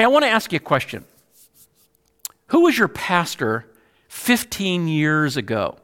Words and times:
Hey, 0.00 0.04
I 0.04 0.08
want 0.08 0.24
to 0.24 0.30
ask 0.30 0.50
you 0.50 0.56
a 0.56 0.60
question. 0.60 1.04
Who 2.46 2.60
was 2.62 2.78
your 2.78 2.88
pastor 2.88 3.66
15 4.08 4.88
years 4.88 5.36
ago? 5.36 5.76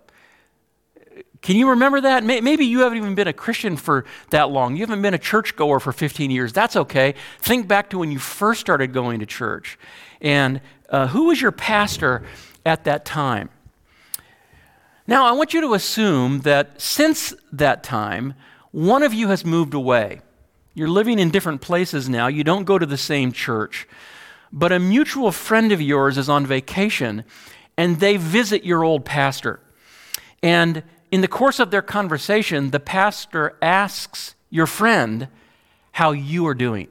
Can 1.43 1.57
you 1.57 1.69
remember 1.69 2.01
that? 2.01 2.25
Maybe 2.25 2.65
you 2.65 2.81
haven't 2.81 2.97
even 2.97 3.15
been 3.15 3.29
a 3.29 3.35
Christian 3.35 3.77
for 3.77 4.07
that 4.31 4.49
long. 4.49 4.75
You 4.75 4.81
haven't 4.81 5.03
been 5.03 5.13
a 5.13 5.19
churchgoer 5.19 5.81
for 5.81 5.93
15 5.93 6.31
years. 6.31 6.55
That's 6.55 6.77
okay. 6.77 7.15
Think 7.41 7.69
back 7.69 7.91
to 7.91 7.99
when 7.99 8.11
you 8.11 8.19
first 8.19 8.59
started 8.59 8.95
going 8.95 9.21
to 9.21 9.27
church. 9.27 9.79
And 10.23 10.63
uh, 10.89 11.09
who 11.09 11.25
was 11.25 11.43
your 11.43 11.53
pastor 11.53 12.23
at 12.65 12.85
that 12.85 13.05
time? 13.05 13.51
Now, 15.07 15.27
I 15.27 15.33
want 15.33 15.53
you 15.53 15.61
to 15.61 15.75
assume 15.75 16.41
that 16.41 16.81
since 16.81 17.35
that 17.53 17.83
time, 17.83 18.33
one 18.71 19.03
of 19.03 19.13
you 19.13 19.29
has 19.29 19.45
moved 19.45 19.75
away. 19.75 20.23
You're 20.77 20.89
living 20.89 21.19
in 21.19 21.31
different 21.31 21.63
places 21.63 22.07
now. 22.07 22.27
You 22.27 22.45
don't 22.45 22.65
go 22.65 22.79
to 22.79 22.85
the 22.85 22.99
same 22.99 23.33
church. 23.33 23.89
But 24.53 24.73
a 24.73 24.79
mutual 24.79 25.33
friend 25.33 25.73
of 25.73 25.81
yours 25.81 26.19
is 26.19 26.29
on 26.29 26.45
vacation 26.45 27.25
and 27.79 27.99
they 27.99 28.19
visit 28.19 28.63
your 28.63 28.85
old 28.85 29.07
pastor. 29.07 29.59
And 30.43 30.83
in 31.11 31.23
the 31.23 31.29
course 31.29 31.61
of 31.61 31.71
their 31.71 31.81
conversation, 31.81 32.73
the 32.73 32.79
pastor 32.79 33.57
asks 33.63 34.35
your 34.51 34.67
friend 34.67 35.29
how 35.93 36.13
you 36.13 36.47
are 36.47 36.55
doing. 36.55 36.89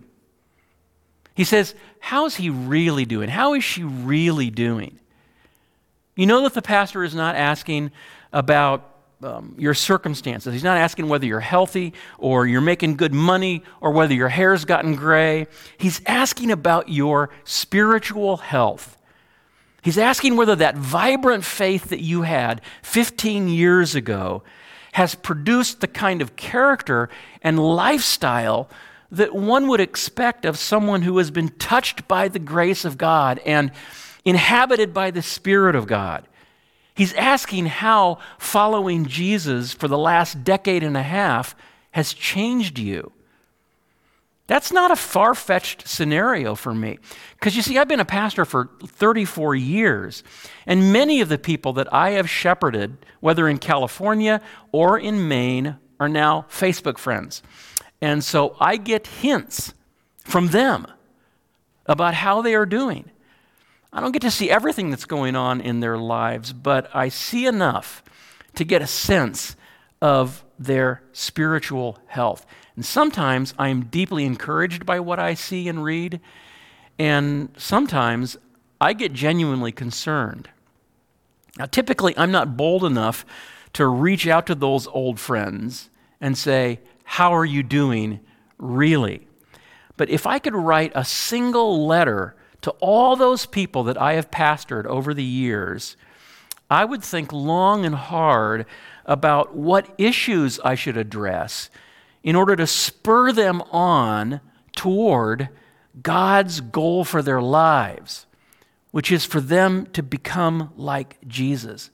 He 1.36 1.44
says, 1.44 1.76
How's 2.00 2.38
he 2.38 2.50
really 2.50 3.06
doing? 3.06 3.30
How 3.30 3.54
is 3.54 3.64
she 3.64 3.84
really 3.84 4.50
doing? 4.50 4.98
You 6.16 6.26
know 6.26 6.42
that 6.42 6.56
the 6.56 6.62
pastor 6.64 7.04
is 7.04 7.14
not 7.14 7.36
asking 7.36 7.92
about 8.34 8.95
um, 9.24 9.56
your 9.58 9.74
circumstances. 9.74 10.54
He's 10.54 10.64
not 10.64 10.78
asking 10.78 11.08
whether 11.08 11.26
you're 11.26 11.40
healthy 11.40 11.94
or 12.18 12.46
you're 12.46 12.62
making 12.62 12.98
good 12.98 13.14
money 13.14 13.64
or 13.82 13.92
whether 13.92 14.14
your 14.14 14.30
hair's 14.30 14.66
gotten 14.66 14.96
gray. 14.96 15.48
He's 15.78 16.02
asking 16.06 16.52
about 16.52 16.90
your 16.90 17.30
spiritual 17.44 18.38
health. 18.38 18.98
He's 19.82 19.98
asking 19.98 20.36
whether 20.36 20.56
that 20.56 20.76
vibrant 20.76 21.44
faith 21.46 21.90
that 21.90 22.02
you 22.02 22.24
had 22.24 22.62
15 22.82 23.48
years 23.48 23.94
ago 23.94 24.44
has 24.94 25.14
produced 25.14 25.82
the 25.82 25.88
kind 25.88 26.22
of 26.22 26.36
character 26.36 27.10
and 27.42 27.60
lifestyle 27.60 28.70
that 29.12 29.36
one 29.36 29.68
would 29.68 29.80
expect 29.80 30.46
of 30.46 30.58
someone 30.58 31.04
who 31.04 31.18
has 31.18 31.32
been 31.32 31.50
touched 31.50 32.08
by 32.08 32.28
the 32.28 32.40
grace 32.40 32.86
of 32.86 32.98
God 32.98 33.40
and 33.46 33.72
inhabited 34.24 34.94
by 34.94 35.12
the 35.12 35.22
Spirit 35.22 35.76
of 35.76 35.86
God. 35.86 36.28
He's 36.96 37.14
asking 37.14 37.68
how 37.68 38.20
following 38.40 39.06
Jesus 39.06 39.74
for 39.74 39.88
the 39.88 39.98
last 39.98 40.44
decade 40.44 40.82
and 40.82 40.96
a 40.96 41.04
half 41.04 41.56
has 41.92 42.14
changed 42.14 42.80
you. 42.80 43.12
That's 44.48 44.72
not 44.72 44.92
a 44.92 44.96
far 44.96 45.34
fetched 45.34 45.88
scenario 45.88 46.56
for 46.56 46.74
me. 46.74 47.00
Because 47.34 47.56
you 47.56 47.62
see, 47.62 47.78
I've 47.78 47.88
been 47.88 48.00
a 48.00 48.06
pastor 48.06 48.46
for 48.46 48.70
34 48.86 49.56
years, 49.56 50.24
and 50.68 50.94
many 50.94 51.20
of 51.20 51.30
the 51.30 51.38
people 51.38 51.74
that 51.74 51.92
I 51.92 52.12
have 52.12 52.30
shepherded, 52.30 52.98
whether 53.20 53.48
in 53.48 53.58
California 53.58 54.42
or 54.72 55.00
in 55.00 55.28
Maine, 55.28 55.78
are 56.00 56.10
now 56.10 56.46
Facebook 56.50 56.98
friends. 56.98 57.42
And 58.02 58.24
so 58.24 58.56
I 58.60 58.78
get 58.78 59.08
hints 59.08 59.74
from 60.24 60.50
them 60.50 60.86
about 61.88 62.14
how 62.14 62.42
they 62.42 62.54
are 62.54 62.66
doing. 62.66 63.10
I 63.96 64.02
don't 64.02 64.12
get 64.12 64.24
to 64.24 64.32
see 64.32 64.52
everything 64.52 64.90
that's 64.90 65.06
going 65.06 65.38
on 65.38 65.62
in 65.62 65.80
their 65.80 65.98
lives, 65.98 66.52
but 66.52 66.94
I 66.94 67.08
see 67.08 67.46
enough 67.46 68.04
to 68.56 68.66
get 68.66 68.82
a 68.82 68.88
sense 68.88 69.56
of 70.02 70.44
their 70.60 71.02
spiritual 71.14 71.98
health. 72.08 72.46
And 72.76 72.86
sometimes 72.86 73.54
I 73.58 73.70
am 73.70 73.86
deeply 73.86 74.26
encouraged 74.26 74.86
by 74.86 75.00
what 75.00 75.18
I 75.18 75.34
see 75.34 75.70
and 75.70 75.82
read, 75.82 76.20
and 77.00 77.56
sometimes 77.58 78.36
I 78.82 78.92
get 78.92 79.14
genuinely 79.14 79.72
concerned. 79.72 80.50
Now, 81.58 81.66
typically, 81.66 82.14
I'm 82.18 82.32
not 82.32 82.58
bold 82.58 82.84
enough 82.84 83.26
to 83.74 83.88
reach 83.88 84.28
out 84.28 84.46
to 84.48 84.56
those 84.56 84.88
old 84.88 85.22
friends 85.22 85.90
and 86.20 86.38
say, 86.38 86.82
How 87.06 87.34
are 87.34 87.46
you 87.46 87.64
doing, 87.64 88.20
really? 88.58 89.26
But 89.96 90.10
if 90.10 90.28
I 90.28 90.38
could 90.40 90.54
write 90.54 90.92
a 90.96 91.06
single 91.06 91.88
letter 91.88 92.36
to 92.66 92.72
all 92.80 93.16
those 93.16 93.46
people 93.46 93.84
that 93.84 94.02
I 94.02 94.14
have 94.14 94.32
pastored 94.32 94.88
over 94.88 95.14
the 95.14 95.24
years, 95.24 95.96
I 96.68 96.84
would 96.84 97.04
think 97.04 97.32
long 97.32 97.86
and 97.86 97.94
hard 97.94 98.66
about 99.06 99.56
what 99.56 99.94
issues 100.00 100.60
I 100.62 100.74
should 100.74 100.98
address 100.98 101.70
in 102.24 102.36
order 102.36 102.56
to 102.56 102.66
spur 102.66 103.32
them 103.32 103.62
on 103.70 104.42
toward 104.76 105.50
God's 106.02 106.60
goal 106.60 107.04
for 107.04 107.22
their 107.22 107.40
lives, 107.40 108.26
which 108.90 109.12
is 109.12 109.26
for 109.26 109.40
them 109.40 109.86
to 109.94 110.02
become 110.02 110.74
like 110.76 111.20
Jesus. 111.28 111.92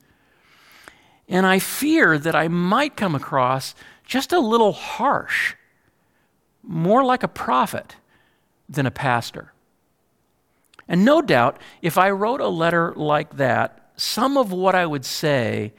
And 1.27 1.45
I 1.45 1.59
fear 1.59 2.17
that 2.17 2.33
I 2.33 2.47
might 2.47 2.95
come 2.95 3.13
across 3.13 3.75
just 4.05 4.31
a 4.31 4.39
little 4.39 4.71
harsh, 4.71 5.55
more 6.63 7.03
like 7.03 7.23
a 7.23 7.27
prophet 7.27 7.97
than 8.69 8.85
a 8.85 8.91
pastor. 8.91 9.50
And 10.91 11.05
no 11.05 11.21
doubt, 11.21 11.57
if 11.81 11.97
I 11.97 12.09
wrote 12.09 12.41
a 12.41 12.49
letter 12.49 12.91
like 12.97 13.37
that, 13.37 13.91
some 13.95 14.35
of 14.35 14.51
what 14.51 14.75
I 14.75 14.85
would 14.85 15.05
say 15.05 15.71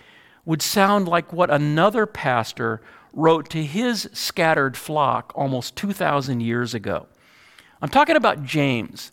would 0.47 0.63
sound 0.63 1.07
like 1.07 1.35
what 1.35 1.51
another 1.51 2.07
pastor 2.07 2.81
wrote 3.13 3.51
to 3.51 3.63
his 3.63 4.09
scattered 4.15 4.75
flock 4.75 5.31
almost 5.35 5.77
2,000 5.77 6.41
years 6.41 6.73
ago. 6.73 7.09
I'm 7.83 7.91
talking 7.91 8.17
about 8.17 8.43
James, 8.43 9.13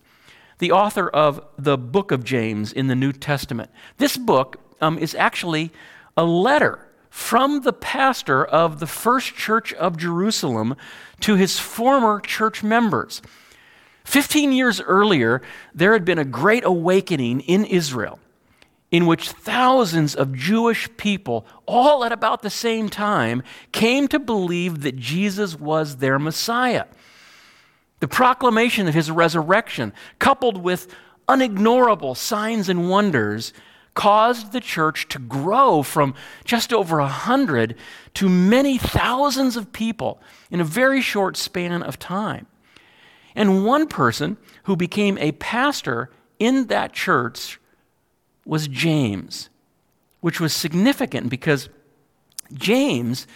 the 0.60 0.72
author 0.72 1.10
of 1.10 1.46
the 1.58 1.78
book 1.78 2.14
of 2.14 2.24
James 2.24 2.72
in 2.72 2.88
the 2.88 2.96
New 2.96 3.12
Testament. 3.12 3.70
This 3.98 4.16
book 4.16 4.56
um, 4.80 4.98
is 4.98 5.14
actually 5.16 5.70
a 6.16 6.24
letter 6.24 6.88
from 7.10 7.64
the 7.64 7.74
pastor 7.74 8.46
of 8.46 8.80
the 8.80 8.88
first 8.88 9.36
church 9.36 9.74
of 9.74 9.98
Jerusalem 9.98 10.78
to 11.20 11.36
his 11.36 11.60
former 11.60 12.22
church 12.22 12.64
members. 12.64 13.22
Fifteen 14.10 14.54
years 14.54 14.82
earlier, 14.82 15.40
there 15.76 15.94
had 15.94 16.04
been 16.04 16.18
a 16.18 16.26
great 16.26 16.66
awakening 16.66 17.42
in 17.42 17.64
Israel 17.64 18.18
in 18.90 19.06
which 19.06 19.30
thousands 19.30 20.16
of 20.16 20.34
Jewish 20.34 20.90
people, 20.98 21.46
all 21.68 22.04
at 22.04 22.12
about 22.12 22.42
the 22.42 22.50
same 22.50 22.90
time, 22.90 23.44
came 23.72 24.08
to 24.08 24.18
believe 24.18 24.82
that 24.82 24.96
Jesus 24.96 25.60
was 25.60 25.98
their 25.98 26.18
Messiah. 26.18 26.86
The 28.00 28.08
proclamation 28.08 28.88
of 28.88 28.96
his 28.96 29.12
resurrection, 29.12 29.94
coupled 30.18 30.58
with 30.58 30.88
unignorable 31.28 32.18
signs 32.18 32.68
and 32.68 32.90
wonders, 32.90 33.54
caused 33.94 34.54
the 34.54 34.60
church 34.60 35.08
to 35.10 35.20
grow 35.20 35.84
from 35.84 36.16
just 36.46 36.74
over 36.74 36.98
a 36.98 37.08
hundred 37.08 37.76
to 38.16 38.28
many 38.28 38.80
thousands 38.80 39.56
of 39.56 39.72
people 39.72 40.20
in 40.50 40.60
a 40.60 40.64
very 40.64 41.00
short 41.00 41.38
span 41.38 41.84
of 41.84 42.00
time. 42.00 42.48
And 43.36 43.66
one 43.66 43.88
person 43.88 44.38
who 44.64 44.76
became 44.76 45.18
a 45.18 45.32
pastor 45.34 46.10
in 46.40 46.68
that 46.68 46.94
church 46.94 47.60
was 48.46 48.68
James, 48.68 49.50
which 50.22 50.40
was 50.40 50.54
significant 50.54 51.30
because 51.30 51.70
James 52.54 53.28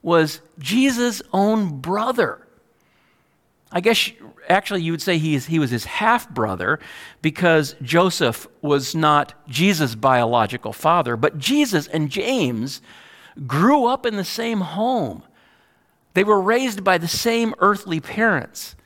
was 0.00 0.40
Jesus' 0.58 1.22
own 1.32 1.80
brother. 1.80 2.46
I 3.70 3.80
guess 3.80 4.10
actually 4.48 4.82
you 4.82 4.92
would 4.92 5.02
say 5.02 5.18
he, 5.18 5.34
is, 5.34 5.46
he 5.46 5.58
was 5.58 5.70
his 5.70 5.84
half 5.84 6.28
brother 6.28 6.78
because 7.22 7.74
Joseph 7.82 8.46
was 8.60 8.94
not 8.94 9.34
Jesus' 9.48 9.94
biological 9.94 10.72
father, 10.72 11.16
but 11.16 11.38
Jesus 11.38 11.86
and 11.86 12.10
James 12.10 12.82
grew 13.46 13.86
up 13.86 14.04
in 14.04 14.16
the 14.16 14.24
same 14.24 14.60
home. 14.60 15.22
They 16.14 16.24
were 16.24 16.40
raised 16.40 16.84
by 16.84 16.98
the 16.98 17.08
same 17.08 17.54
earthly 17.58 18.00
parents. 18.00 18.76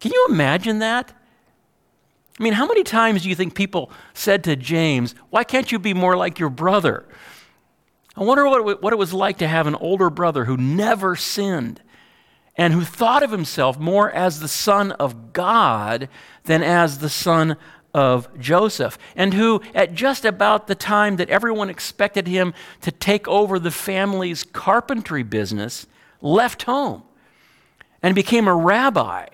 Can 0.00 0.12
you 0.12 0.26
imagine 0.28 0.80
that? 0.80 1.12
I 2.38 2.42
mean, 2.42 2.52
how 2.52 2.66
many 2.66 2.82
times 2.82 3.22
do 3.22 3.28
you 3.28 3.34
think 3.34 3.54
people 3.54 3.90
said 4.12 4.44
to 4.44 4.56
James, 4.56 5.14
Why 5.30 5.42
can't 5.42 5.72
you 5.72 5.78
be 5.78 5.94
more 5.94 6.16
like 6.16 6.38
your 6.38 6.50
brother? 6.50 7.06
I 8.14 8.24
wonder 8.24 8.48
what, 8.48 8.92
it 8.92 8.98
was 8.98 9.12
like 9.12 9.38
to 9.38 9.48
have 9.48 9.66
an 9.66 9.74
older 9.74 10.10
brother 10.10 10.46
who 10.46 10.56
never 10.56 11.16
sinned 11.16 11.82
and 12.56 12.72
who 12.72 12.82
thought 12.82 13.22
of 13.22 13.30
himself 13.30 13.78
more 13.78 14.10
as 14.10 14.40
the 14.40 14.48
son 14.48 14.92
of 14.92 15.34
God 15.34 16.08
than 16.44 16.62
as 16.62 16.98
the 16.98 17.10
son 17.10 17.56
of 17.92 18.28
Joseph, 18.38 18.98
and 19.14 19.32
who, 19.32 19.62
at 19.74 19.94
just 19.94 20.26
about 20.26 20.66
the 20.66 20.74
time 20.74 21.16
that 21.16 21.30
everyone 21.30 21.70
expected 21.70 22.26
him 22.26 22.52
to 22.82 22.90
take 22.90 23.26
over 23.26 23.58
the 23.58 23.70
family's 23.70 24.44
carpentry 24.44 25.22
business, 25.22 25.86
left 26.20 26.64
home 26.64 27.02
and 28.02 28.14
became 28.14 28.48
a 28.48 28.54
rabbi 28.54 29.26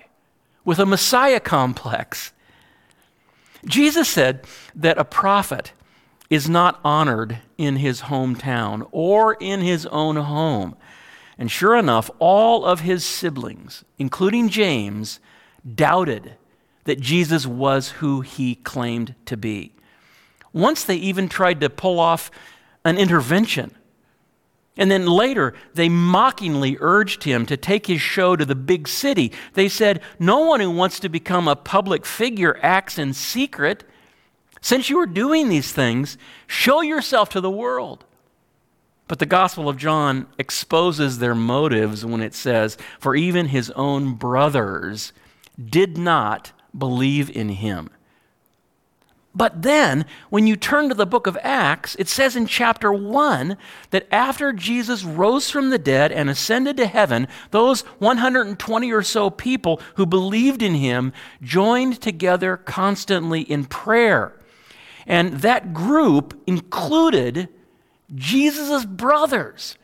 with 0.65 0.79
a 0.79 0.85
Messiah 0.85 1.39
complex 1.39 2.33
Jesus 3.65 4.09
said 4.09 4.45
that 4.75 4.97
a 4.97 5.05
prophet 5.05 5.73
is 6.29 6.49
not 6.49 6.79
honored 6.83 7.39
in 7.57 7.77
his 7.77 8.01
hometown 8.01 8.87
or 8.91 9.35
in 9.39 9.61
his 9.61 9.85
own 9.87 10.17
home. 10.17 10.75
And 11.37 11.49
sure 11.49 11.77
enough, 11.77 12.09
all 12.19 12.65
of 12.65 12.81
his 12.81 13.05
siblings, 13.05 13.83
including 13.97 14.49
James, 14.49 15.19
doubted 15.75 16.35
that 16.83 16.99
Jesus 16.99 17.45
was 17.47 17.89
who 17.89 18.21
he 18.21 18.55
claimed 18.55 19.15
to 19.25 19.37
be. 19.37 19.73
Once 20.51 20.83
they 20.83 20.95
even 20.95 21.29
tried 21.29 21.61
to 21.61 21.69
pull 21.69 21.99
off 21.99 22.29
an 22.83 22.97
intervention. 22.97 23.73
And 24.75 24.89
then 24.89 25.05
later, 25.05 25.53
they 25.75 25.87
mockingly 25.87 26.77
urged 26.79 27.23
him 27.23 27.45
to 27.45 27.57
take 27.57 27.85
his 27.85 28.01
show 28.01 28.35
to 28.35 28.45
the 28.45 28.55
big 28.55 28.87
city. 28.87 29.31
They 29.53 29.69
said, 29.69 30.01
No 30.17 30.39
one 30.39 30.59
who 30.59 30.71
wants 30.71 30.99
to 31.01 31.09
become 31.09 31.47
a 31.47 31.55
public 31.55 32.05
figure 32.05 32.57
acts 32.61 32.97
in 32.97 33.13
secret. 33.13 33.83
Since 34.61 34.89
you 34.89 34.97
are 34.99 35.05
doing 35.05 35.49
these 35.49 35.71
things, 35.71 36.17
show 36.47 36.81
yourself 36.81 37.29
to 37.29 37.41
the 37.41 37.51
world. 37.51 38.05
But 39.07 39.19
the 39.19 39.25
Gospel 39.25 39.69
of 39.69 39.77
John 39.77 40.27
exposes 40.39 41.19
their 41.19 41.35
motives 41.35 42.05
when 42.05 42.21
it 42.21 42.33
says, 42.33 42.77
For 42.99 43.15
even 43.15 43.47
his 43.47 43.69
own 43.71 44.15
brothers 44.15 45.13
did 45.63 45.97
not 45.97 46.51
believe 46.75 47.29
in 47.29 47.49
him. 47.49 47.89
But 49.35 49.63
then, 49.63 50.05
when 50.29 50.45
you 50.45 50.55
turn 50.55 50.89
to 50.89 50.95
the 50.95 51.07
book 51.07 51.25
of 51.25 51.37
Acts, 51.41 51.95
it 51.97 52.07
says 52.07 52.35
in 52.35 52.45
chapter 52.45 52.93
1 52.93 53.57
that 53.89 54.07
after 54.11 54.53
Jesus 54.53 55.03
rose 55.03 55.49
from 55.49 55.71
the 55.71 55.79
dead 55.79 56.11
and 56.11 56.29
ascended 56.29 56.77
to 56.77 56.85
heaven, 56.85 57.27
those 57.49 57.81
120 57.97 58.91
or 58.91 59.01
so 59.01 59.31
people 59.31 59.81
who 59.95 60.05
believed 60.05 60.61
in 60.61 60.75
him 60.75 61.13
joined 61.41 61.99
together 61.99 62.57
constantly 62.57 63.41
in 63.41 63.65
prayer. 63.65 64.33
And 65.07 65.41
that 65.41 65.73
group 65.73 66.39
included 66.45 67.49
Jesus' 68.13 68.85
brothers. 68.85 69.77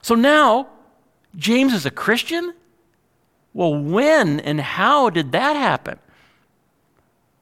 So 0.00 0.14
now, 0.14 0.68
James 1.36 1.74
is 1.74 1.84
a 1.84 1.90
Christian? 1.90 2.54
Well, 3.52 3.74
when 3.74 4.40
and 4.40 4.60
how 4.60 5.10
did 5.10 5.32
that 5.32 5.56
happen? 5.56 5.98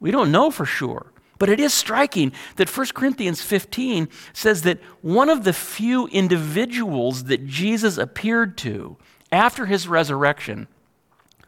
We 0.01 0.11
don't 0.11 0.33
know 0.33 0.51
for 0.51 0.67
sure. 0.67 1.10
But 1.41 1.49
it 1.49 1.59
is 1.59 1.73
striking 1.73 2.33
that 2.57 2.69
1 2.69 2.89
Corinthians 2.89 3.41
15 3.41 4.11
says 4.35 4.61
that 4.63 4.79
one 5.01 5.31
of 5.31 5.43
the 5.43 5.55
few 5.55 6.07
individuals 6.09 7.25
that 7.25 7.47
Jesus 7.47 7.97
appeared 7.97 8.59
to 8.59 8.99
after 9.33 9.65
his 9.65 9.89
resurrection 9.89 10.69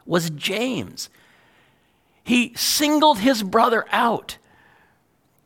was 0.03 0.31
James. 0.31 1.11
He 2.23 2.53
singled 2.55 3.19
his 3.19 3.43
brother 3.43 3.85
out. 3.91 4.39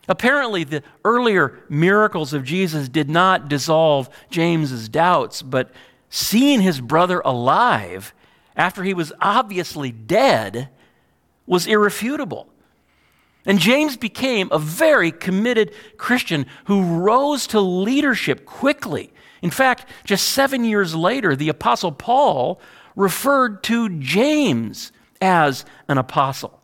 Apparently, 0.08 0.64
the 0.64 0.82
earlier 1.04 1.60
miracles 1.68 2.32
of 2.32 2.46
Jesus 2.46 2.88
did 2.88 3.10
not 3.10 3.50
dissolve 3.50 4.10
James's 4.30 4.88
doubts, 4.88 5.42
but 5.42 5.72
seeing 6.10 6.62
his 6.62 6.80
brother 6.80 7.22
alive 7.26 8.14
after 8.56 8.86
he 8.86 8.94
was 8.94 9.12
obviously 9.20 9.92
dead 9.92 10.70
was 11.46 11.68
irrefutable. 11.68 12.48
And 13.48 13.60
James 13.60 13.96
became 13.96 14.50
a 14.52 14.60
very 14.60 15.12
committed 15.12 15.74
Christian 15.98 16.46
who 16.66 16.84
rose 16.84 17.48
to 17.48 17.62
leadership 17.62 18.46
quickly. 18.46 19.14
In 19.42 19.52
fact, 19.52 19.86
just 20.04 20.28
seven 20.28 20.66
years 20.66 20.94
later, 20.94 21.34
the 21.34 21.48
Apostle 21.48 21.94
Paul 21.94 22.60
referred 22.96 23.64
to 23.64 23.88
James 24.00 24.92
as 25.22 25.64
an 25.88 25.98
apostle. 25.98 26.62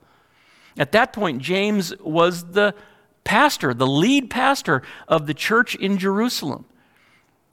At 0.77 0.91
that 0.91 1.13
point, 1.13 1.41
James 1.41 1.97
was 1.99 2.51
the 2.51 2.75
pastor, 3.23 3.73
the 3.73 3.87
lead 3.87 4.29
pastor 4.29 4.81
of 5.07 5.25
the 5.25 5.33
church 5.33 5.75
in 5.75 5.97
Jerusalem. 5.97 6.65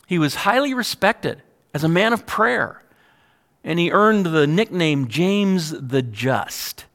He 0.06 0.18
was 0.18 0.34
highly 0.34 0.74
respected 0.74 1.42
as 1.72 1.84
a 1.84 1.88
man 1.88 2.12
of 2.12 2.26
prayer, 2.26 2.82
and 3.62 3.78
he 3.78 3.92
earned 3.92 4.26
the 4.26 4.46
nickname 4.46 5.06
James 5.06 5.70
the 5.70 6.02
Just. 6.02 6.86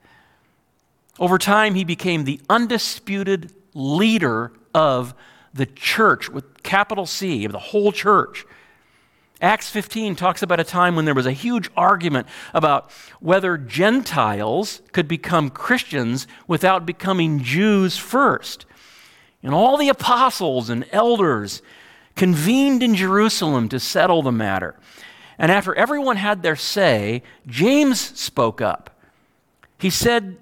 Over 1.20 1.38
time, 1.38 1.76
he 1.76 1.84
became 1.84 2.24
the 2.24 2.42
undisputed 2.50 3.54
leader 3.74 4.52
of 4.74 5.14
the 5.54 5.66
church 5.66 6.30
with 6.30 6.64
capital 6.64 7.06
C, 7.06 7.46
of 7.46 7.52
the 7.52 7.60
whole 7.60 7.92
church. 7.92 8.46
Acts 9.42 9.70
15 9.70 10.16
talks 10.16 10.42
about 10.42 10.60
a 10.60 10.64
time 10.64 10.96
when 10.96 11.06
there 11.06 11.14
was 11.14 11.26
a 11.26 11.32
huge 11.32 11.70
argument 11.76 12.28
about 12.54 12.92
whether 13.20 13.58
Gentiles 13.58 14.82
could 14.92 15.08
become 15.08 15.50
Christians 15.50 16.26
without 16.48 16.86
becoming 16.86 17.44
Jews 17.44 17.98
first. 17.98 18.66
And 19.44 19.54
all 19.54 19.78
the 19.78 19.90
apostles 19.90 20.70
and 20.70 20.86
elders 20.92 21.62
convened 22.16 22.82
in 22.82 22.96
Jerusalem 22.96 23.70
to 23.70 23.80
settle 23.80 24.22
the 24.22 24.32
matter. 24.32 24.76
And 25.38 25.52
after 25.52 25.76
everyone 25.76 26.18
had 26.18 26.42
their 26.42 26.56
say, 26.56 27.22
James 27.46 28.00
spoke 28.00 28.62
up. 28.62 28.90
He 29.78 29.90
said 29.90 30.38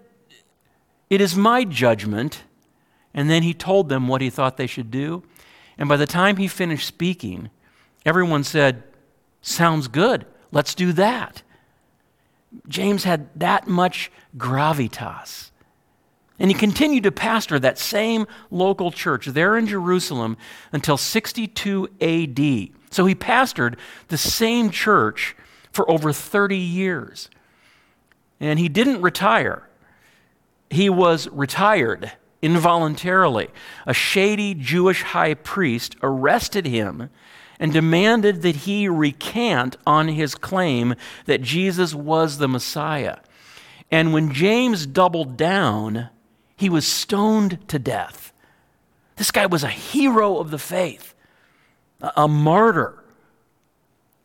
it 1.13 1.21
is 1.21 1.35
my 1.35 1.63
judgment. 1.63 2.43
And 3.13 3.29
then 3.29 3.43
he 3.43 3.53
told 3.53 3.87
them 3.87 4.07
what 4.07 4.21
he 4.21 4.31
thought 4.31 4.57
they 4.57 4.65
should 4.65 4.89
do. 4.89 5.21
And 5.77 5.87
by 5.87 5.95
the 5.95 6.07
time 6.07 6.37
he 6.37 6.47
finished 6.47 6.87
speaking, 6.87 7.51
everyone 8.03 8.43
said, 8.43 8.83
Sounds 9.41 9.87
good. 9.87 10.25
Let's 10.51 10.73
do 10.73 10.91
that. 10.93 11.43
James 12.67 13.03
had 13.03 13.29
that 13.39 13.67
much 13.67 14.11
gravitas. 14.37 15.51
And 16.39 16.49
he 16.49 16.55
continued 16.57 17.03
to 17.03 17.11
pastor 17.11 17.59
that 17.59 17.77
same 17.77 18.25
local 18.49 18.89
church 18.89 19.27
there 19.27 19.55
in 19.55 19.67
Jerusalem 19.67 20.35
until 20.71 20.97
62 20.97 21.89
AD. 22.01 22.69
So 22.89 23.05
he 23.05 23.13
pastored 23.13 23.75
the 24.07 24.17
same 24.17 24.71
church 24.71 25.35
for 25.71 25.89
over 25.89 26.11
30 26.11 26.57
years. 26.57 27.29
And 28.39 28.57
he 28.57 28.69
didn't 28.69 29.01
retire 29.01 29.67
he 30.73 30.89
was 30.89 31.27
retired 31.29 32.11
involuntarily. 32.41 33.49
A 33.85 33.93
shady 33.93 34.53
Jewish 34.53 35.01
high 35.01 35.33
priest 35.33 35.95
arrested 36.03 36.65
him 36.65 37.09
and 37.59 37.71
demanded 37.71 38.41
that 38.41 38.57
he 38.57 38.87
recant 38.87 39.77
on 39.87 40.09
his 40.09 40.35
claim 40.35 40.95
that 41.25 41.41
Jesus 41.41 41.93
was 41.93 42.37
the 42.37 42.47
Messiah. 42.47 43.17
And 43.89 44.11
when 44.11 44.33
James 44.33 44.85
doubled 44.85 45.37
down, 45.37 46.09
he 46.55 46.69
was 46.69 46.87
stoned 46.87 47.67
to 47.69 47.79
death. 47.79 48.33
This 49.15 49.31
guy 49.31 49.45
was 49.45 49.63
a 49.63 49.69
hero 49.69 50.37
of 50.37 50.49
the 50.51 50.57
faith, 50.57 51.13
a 52.01 52.27
martyr. 52.27 53.02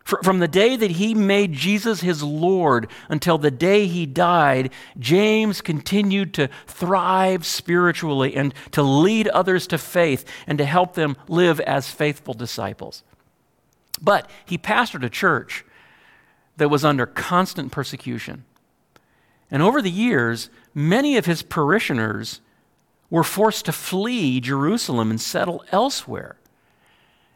From 0.09 0.39
the 0.39 0.49
day 0.49 0.75
that 0.75 0.93
he 0.93 1.13
made 1.13 1.53
Jesus 1.53 2.01
his 2.01 2.23
Lord 2.23 2.91
until 3.11 3.37
the 3.37 3.51
day 3.51 3.87
he 3.87 4.07
died, 4.07 4.73
James 4.99 5.61
continued 5.61 6.33
to 6.35 6.49
thrive 6.67 7.45
spiritually 7.45 8.35
and 8.35 8.55
to 8.71 8.83
lead 8.83 9.29
others 9.29 9.67
to 9.67 9.77
faith 9.77 10.25
and 10.47 10.57
to 10.57 10.65
help 10.65 10.95
them 10.95 11.15
live 11.29 11.61
as 11.61 11.91
faithful 11.91 12.33
disciples. 12.33 13.03
But 14.00 14.31
he 14.47 14.57
pastored 14.57 15.05
a 15.05 15.11
church 15.11 15.62
that 16.57 16.71
was 16.71 16.87
under 16.87 17.05
constant 17.05 17.71
persecution. 17.71 18.47
And 19.50 19.62
over 19.62 19.83
the 19.83 19.91
years, 19.91 20.49
many 20.73 21.19
of 21.19 21.27
his 21.27 21.43
parishioners 21.43 22.41
were 23.11 23.25
forced 23.25 23.67
to 23.67 23.73
flee 23.73 24.41
Jerusalem 24.41 25.11
and 25.11 25.21
settle 25.21 25.62
elsewhere. 25.71 26.37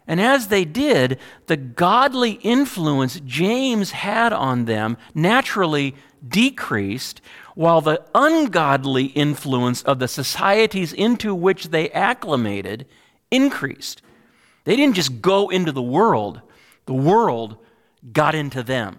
And 0.06 0.20
as 0.20 0.48
they 0.48 0.64
did, 0.64 1.18
the 1.46 1.56
godly 1.56 2.32
influence 2.32 3.20
James 3.24 3.92
had 3.92 4.32
on 4.32 4.64
them 4.64 4.96
naturally 5.14 5.94
decreased, 6.26 7.20
while 7.54 7.80
the 7.80 8.04
ungodly 8.14 9.06
influence 9.06 9.82
of 9.82 9.98
the 9.98 10.08
societies 10.08 10.92
into 10.92 11.34
which 11.34 11.68
they 11.68 11.90
acclimated 11.90 12.86
increased. 13.30 14.02
They 14.64 14.76
didn't 14.76 14.96
just 14.96 15.20
go 15.20 15.48
into 15.48 15.72
the 15.72 15.82
world, 15.82 16.40
the 16.86 16.94
world 16.94 17.56
got 18.12 18.34
into 18.34 18.62
them. 18.62 18.98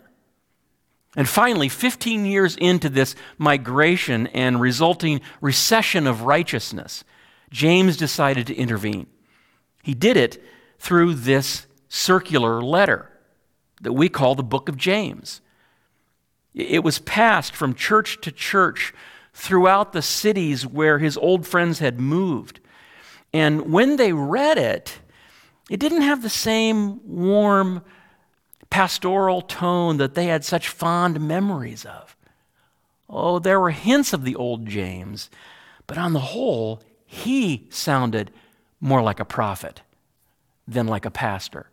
And 1.15 1.29
finally, 1.29 1.69
15 1.69 2.25
years 2.25 2.55
into 2.55 2.89
this 2.89 3.15
migration 3.37 4.27
and 4.27 4.59
resulting 4.59 5.21
recession 5.41 6.07
of 6.07 6.23
righteousness, 6.23 7.03
James 7.51 7.97
decided 7.97 8.47
to 8.47 8.55
intervene. 8.55 9.05
He 9.83 9.93
did 9.93 10.17
it 10.17 10.43
through 10.83 11.13
this 11.13 11.65
circular 11.87 12.61
letter 12.61 13.09
that 13.81 13.93
we 13.93 14.09
call 14.09 14.35
the 14.35 14.43
book 14.43 14.67
of 14.67 14.75
James. 14.75 15.39
It 16.53 16.83
was 16.83 16.99
passed 16.99 17.55
from 17.55 17.73
church 17.73 18.19
to 18.19 18.33
church 18.33 18.93
throughout 19.33 19.93
the 19.93 20.01
cities 20.01 20.67
where 20.67 20.99
his 20.99 21.15
old 21.15 21.47
friends 21.47 21.79
had 21.79 22.01
moved. 22.01 22.59
And 23.31 23.71
when 23.71 23.95
they 23.95 24.11
read 24.11 24.57
it, 24.57 24.99
it 25.69 25.79
didn't 25.79 26.01
have 26.01 26.21
the 26.21 26.29
same 26.29 26.99
warm 27.07 27.81
pastoral 28.69 29.41
tone 29.41 29.95
that 29.97 30.15
they 30.15 30.25
had 30.25 30.43
such 30.43 30.67
fond 30.67 31.21
memories 31.21 31.85
of. 31.85 32.17
Oh, 33.07 33.39
there 33.39 33.59
were 33.59 33.71
hints 33.71 34.11
of 34.11 34.25
the 34.25 34.35
old 34.35 34.65
James, 34.65 35.29
but 35.87 35.97
on 35.97 36.11
the 36.11 36.19
whole, 36.19 36.83
he 37.05 37.69
sounded 37.69 38.31
more 38.81 39.01
like 39.01 39.21
a 39.21 39.25
prophet 39.25 39.81
than 40.67 40.87
like 40.87 41.05
a 41.05 41.11
pastor. 41.11 41.69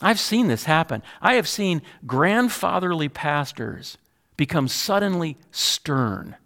I've 0.00 0.20
seen 0.20 0.48
this 0.48 0.64
happen. 0.64 1.02
I 1.22 1.34
have 1.34 1.48
seen 1.48 1.82
grandfatherly 2.06 3.08
pastors 3.08 3.96
become 4.36 4.68
suddenly 4.68 5.36
stern 5.50 6.36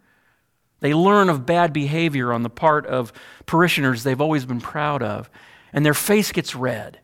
They 0.81 0.95
learn 0.95 1.29
of 1.29 1.47
bad 1.47 1.73
behavior 1.73 2.33
on 2.33 2.43
the 2.43 2.51
part 2.51 2.87
of 2.87 3.13
parishioners 3.47 4.03
they've 4.03 4.21
always 4.21 4.47
been 4.47 4.61
proud 4.61 5.03
of, 5.03 5.29
and 5.73 5.85
their 5.85 5.95
face 5.95 6.33
gets 6.33 6.55
red, 6.55 7.01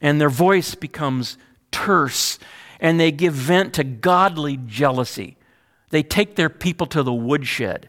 and 0.00 0.20
their 0.20 0.30
voice 0.30 0.74
becomes 0.74 1.36
terse, 1.70 2.38
and 2.80 2.98
they 2.98 3.12
give 3.12 3.34
vent 3.34 3.74
to 3.74 3.84
godly 3.84 4.58
jealousy. 4.66 5.36
They 5.90 6.02
take 6.02 6.36
their 6.36 6.48
people 6.48 6.86
to 6.88 7.02
the 7.02 7.12
woodshed, 7.12 7.88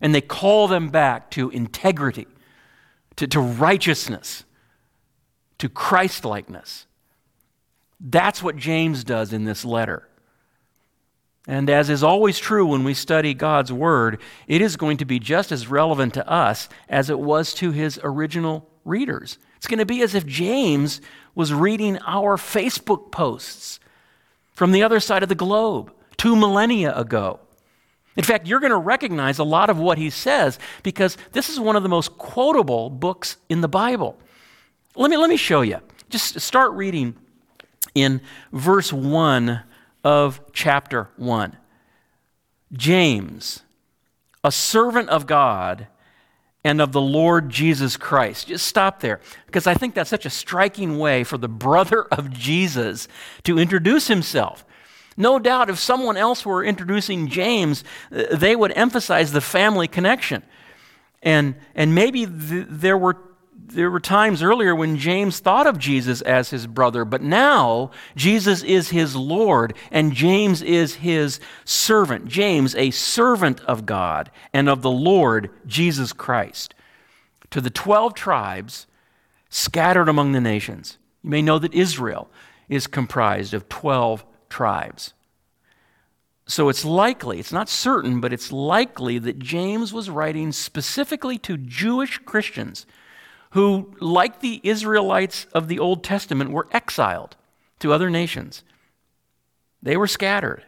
and 0.00 0.14
they 0.14 0.20
call 0.20 0.68
them 0.68 0.90
back 0.90 1.30
to 1.32 1.50
integrity, 1.50 2.26
to, 3.16 3.26
to 3.26 3.40
righteousness, 3.40 4.44
to 5.58 5.68
Christlikeness. 5.68 6.86
That's 8.00 8.42
what 8.42 8.56
James 8.56 9.04
does 9.04 9.32
in 9.32 9.44
this 9.44 9.64
letter. 9.64 10.08
And 11.46 11.70
as 11.70 11.88
is 11.88 12.02
always 12.02 12.38
true 12.38 12.66
when 12.66 12.84
we 12.84 12.92
study 12.94 13.32
God's 13.32 13.72
Word, 13.72 14.20
it 14.46 14.60
is 14.60 14.76
going 14.76 14.98
to 14.98 15.06
be 15.06 15.18
just 15.18 15.50
as 15.50 15.66
relevant 15.66 16.14
to 16.14 16.28
us 16.28 16.68
as 16.88 17.08
it 17.08 17.18
was 17.18 17.54
to 17.54 17.70
his 17.70 17.98
original 18.04 18.68
readers. 18.84 19.38
It's 19.56 19.66
going 19.66 19.78
to 19.78 19.86
be 19.86 20.02
as 20.02 20.14
if 20.14 20.26
James 20.26 21.00
was 21.34 21.52
reading 21.52 21.98
our 22.06 22.36
Facebook 22.36 23.10
posts 23.10 23.80
from 24.52 24.72
the 24.72 24.82
other 24.82 25.00
side 25.00 25.22
of 25.22 25.28
the 25.28 25.34
globe 25.34 25.92
two 26.16 26.36
millennia 26.36 26.94
ago. 26.94 27.40
In 28.16 28.24
fact, 28.24 28.46
you're 28.46 28.60
going 28.60 28.70
to 28.70 28.76
recognize 28.76 29.38
a 29.38 29.44
lot 29.44 29.70
of 29.70 29.78
what 29.78 29.96
he 29.96 30.10
says 30.10 30.58
because 30.82 31.16
this 31.32 31.48
is 31.48 31.58
one 31.58 31.76
of 31.76 31.82
the 31.82 31.88
most 31.88 32.18
quotable 32.18 32.90
books 32.90 33.36
in 33.48 33.60
the 33.60 33.68
Bible. 33.68 34.18
Let 34.98 35.10
me, 35.10 35.16
let 35.16 35.30
me 35.30 35.36
show 35.36 35.60
you. 35.60 35.78
Just 36.10 36.40
start 36.40 36.72
reading 36.72 37.14
in 37.94 38.20
verse 38.52 38.92
1 38.92 39.62
of 40.02 40.40
chapter 40.52 41.08
1. 41.16 41.56
James, 42.72 43.62
a 44.42 44.50
servant 44.50 45.08
of 45.08 45.28
God 45.28 45.86
and 46.64 46.80
of 46.80 46.90
the 46.90 47.00
Lord 47.00 47.48
Jesus 47.48 47.96
Christ. 47.96 48.48
Just 48.48 48.66
stop 48.66 48.98
there 48.98 49.20
because 49.46 49.68
I 49.68 49.74
think 49.74 49.94
that's 49.94 50.10
such 50.10 50.26
a 50.26 50.30
striking 50.30 50.98
way 50.98 51.22
for 51.22 51.38
the 51.38 51.48
brother 51.48 52.02
of 52.10 52.32
Jesus 52.32 53.06
to 53.44 53.56
introduce 53.56 54.08
himself. 54.08 54.64
No 55.16 55.38
doubt 55.38 55.70
if 55.70 55.78
someone 55.78 56.16
else 56.16 56.44
were 56.44 56.64
introducing 56.64 57.28
James, 57.28 57.84
uh, 58.10 58.36
they 58.36 58.56
would 58.56 58.72
emphasize 58.72 59.30
the 59.30 59.40
family 59.40 59.86
connection. 59.86 60.42
And, 61.22 61.54
and 61.76 61.94
maybe 61.94 62.26
th- 62.26 62.66
there 62.68 62.98
were 62.98 63.16
there 63.66 63.90
were 63.90 64.00
times 64.00 64.42
earlier 64.42 64.74
when 64.74 64.96
James 64.96 65.40
thought 65.40 65.66
of 65.66 65.78
Jesus 65.78 66.20
as 66.22 66.50
his 66.50 66.66
brother, 66.66 67.04
but 67.04 67.22
now 67.22 67.90
Jesus 68.16 68.62
is 68.62 68.90
his 68.90 69.14
Lord 69.14 69.74
and 69.90 70.14
James 70.14 70.62
is 70.62 70.96
his 70.96 71.40
servant. 71.64 72.26
James, 72.26 72.74
a 72.76 72.90
servant 72.90 73.60
of 73.62 73.84
God 73.84 74.30
and 74.52 74.68
of 74.68 74.82
the 74.82 74.90
Lord 74.90 75.50
Jesus 75.66 76.12
Christ. 76.12 76.74
To 77.50 77.60
the 77.60 77.70
12 77.70 78.14
tribes 78.14 78.86
scattered 79.50 80.08
among 80.08 80.32
the 80.32 80.40
nations. 80.40 80.98
You 81.22 81.30
may 81.30 81.42
know 81.42 81.58
that 81.58 81.74
Israel 81.74 82.30
is 82.68 82.86
comprised 82.86 83.54
of 83.54 83.68
12 83.68 84.24
tribes. 84.48 85.14
So 86.46 86.68
it's 86.70 86.84
likely, 86.84 87.38
it's 87.38 87.52
not 87.52 87.68
certain, 87.68 88.20
but 88.20 88.32
it's 88.32 88.52
likely 88.52 89.18
that 89.18 89.38
James 89.38 89.92
was 89.92 90.08
writing 90.08 90.52
specifically 90.52 91.36
to 91.38 91.58
Jewish 91.58 92.18
Christians 92.18 92.86
who, 93.50 93.94
like 94.00 94.40
the 94.40 94.60
Israelites 94.62 95.46
of 95.52 95.68
the 95.68 95.78
Old 95.78 96.04
Testament, 96.04 96.50
were 96.50 96.68
exiled 96.72 97.36
to 97.80 97.92
other 97.92 98.10
nations. 98.10 98.62
They 99.82 99.96
were 99.96 100.06
scattered. 100.06 100.64